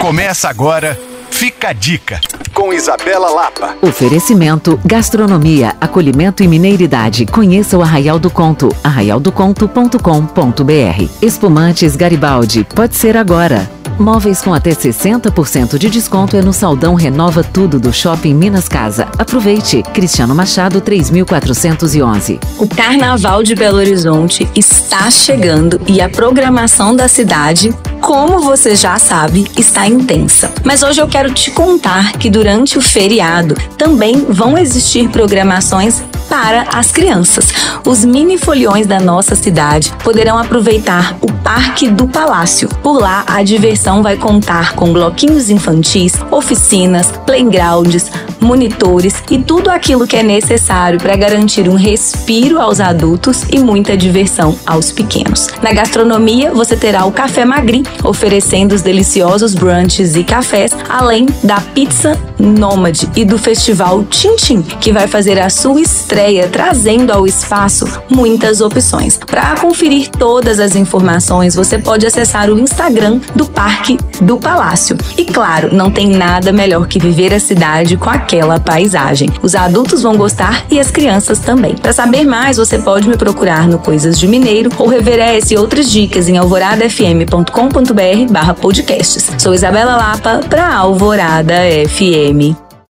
Começa 0.00 0.48
agora, 0.48 0.98
fica 1.30 1.68
a 1.68 1.72
dica, 1.74 2.18
com 2.54 2.72
Isabela 2.72 3.28
Lapa. 3.28 3.76
Oferecimento, 3.82 4.80
gastronomia, 4.82 5.76
acolhimento 5.78 6.42
e 6.42 6.48
mineiridade. 6.48 7.26
Conheça 7.26 7.76
o 7.76 7.82
Arraial 7.82 8.18
do 8.18 8.30
Conto, 8.30 8.74
arraialdoconto.com.br. 8.82 11.08
Espumantes 11.20 11.96
Garibaldi, 11.96 12.66
pode 12.74 12.96
ser 12.96 13.14
agora. 13.14 13.70
Móveis 13.98 14.40
com 14.40 14.54
até 14.54 14.70
60% 14.70 15.76
de 15.76 15.90
desconto 15.90 16.34
é 16.34 16.40
no 16.40 16.54
Saldão 16.54 16.94
Renova 16.94 17.44
Tudo 17.44 17.78
do 17.78 17.92
Shopping 17.92 18.32
Minas 18.32 18.66
Casa. 18.66 19.06
Aproveite. 19.18 19.82
Cristiano 19.92 20.34
Machado 20.34 20.80
3411. 20.80 22.40
O 22.56 22.66
Carnaval 22.66 23.42
de 23.42 23.54
Belo 23.54 23.76
Horizonte 23.76 24.48
está 24.56 25.10
chegando 25.10 25.78
e 25.86 26.00
a 26.00 26.08
programação 26.08 26.96
da 26.96 27.08
cidade 27.08 27.74
como 28.00 28.40
você 28.40 28.74
já 28.74 28.98
sabe, 28.98 29.46
está 29.56 29.86
intensa. 29.86 30.52
Mas 30.64 30.82
hoje 30.82 31.00
eu 31.00 31.06
quero 31.06 31.32
te 31.32 31.50
contar 31.50 32.12
que 32.12 32.30
durante 32.30 32.78
o 32.78 32.80
feriado 32.80 33.54
também 33.76 34.26
vão 34.28 34.58
existir 34.58 35.08
programações 35.08 36.02
para 36.28 36.66
as 36.72 36.92
crianças. 36.92 37.52
Os 37.84 38.04
mini 38.04 38.38
foliões 38.38 38.86
da 38.86 39.00
nossa 39.00 39.34
cidade 39.34 39.92
poderão 40.02 40.38
aproveitar 40.38 41.16
o 41.20 41.30
Parque 41.32 41.88
do 41.88 42.06
Palácio. 42.06 42.68
Por 42.82 43.00
lá, 43.00 43.24
a 43.26 43.42
diversão 43.42 44.02
vai 44.02 44.16
contar 44.16 44.74
com 44.74 44.92
bloquinhos 44.92 45.50
infantis, 45.50 46.14
oficinas, 46.30 47.12
playgrounds, 47.26 48.10
monitores 48.40 49.22
e 49.30 49.38
tudo 49.38 49.70
aquilo 49.70 50.06
que 50.06 50.16
é 50.16 50.22
necessário 50.22 50.98
para 50.98 51.16
garantir 51.16 51.68
um 51.68 51.74
respiro 51.74 52.58
aos 52.60 52.80
adultos 52.80 53.44
e 53.50 53.58
muita 53.58 53.96
diversão 53.96 54.56
aos 54.66 54.90
pequenos. 54.92 55.48
Na 55.62 55.72
gastronomia, 55.72 56.50
você 56.52 56.76
terá 56.76 57.04
o 57.04 57.12
Café 57.12 57.44
Magri, 57.44 57.82
oferecendo 58.02 58.74
os 58.74 58.82
deliciosos 58.82 59.54
brunches 59.54 60.16
e 60.16 60.24
cafés, 60.24 60.72
além 60.88 61.26
da 61.42 61.60
pizza 61.60 62.18
Nômade 62.38 63.08
e 63.14 63.24
do 63.24 63.38
festival 63.38 64.02
Tintim, 64.04 64.62
que 64.62 64.92
vai 64.92 65.06
fazer 65.06 65.38
a 65.38 65.50
sua 65.50 65.80
estreia 65.80 66.48
trazendo 66.48 67.12
ao 67.12 67.26
espaço 67.26 67.86
muitas 68.08 68.60
opções. 68.60 69.18
Para 69.18 69.54
conferir 69.56 70.08
todas 70.08 70.58
as 70.58 70.74
informações, 70.74 71.54
você 71.54 71.78
pode 71.78 72.06
acessar 72.06 72.48
o 72.50 72.58
Instagram 72.58 73.20
do 73.34 73.44
Parque 73.44 73.98
do 74.20 74.38
Palácio. 74.38 74.96
E 75.18 75.24
claro, 75.24 75.74
não 75.74 75.90
tem 75.90 76.08
nada 76.08 76.52
melhor 76.52 76.86
que 76.86 76.98
viver 76.98 77.34
a 77.34 77.40
cidade 77.40 77.96
com 77.96 78.08
aquela 78.30 78.60
paisagem. 78.60 79.28
Os 79.42 79.56
adultos 79.56 80.02
vão 80.02 80.16
gostar 80.16 80.64
e 80.70 80.78
as 80.78 80.88
crianças 80.90 81.40
também. 81.40 81.74
Para 81.74 81.92
saber 81.92 82.24
mais, 82.24 82.58
você 82.58 82.78
pode 82.78 83.08
me 83.08 83.16
procurar 83.16 83.66
no 83.66 83.78
Coisas 83.78 84.18
de 84.18 84.28
Mineiro 84.28 84.70
ou 84.78 84.86
rever 84.86 85.18
essa 85.18 85.54
e 85.54 85.56
outras 85.56 85.90
dicas 85.90 86.28
em 86.28 86.38
alvoradafm.com.br 86.38 88.32
barra 88.32 88.54
podcasts. 88.54 89.32
Sou 89.36 89.52
Isabela 89.52 89.96
Lapa 89.96 90.40
para 90.48 90.72
Alvorada 90.72 91.54
FM. 91.88 92.69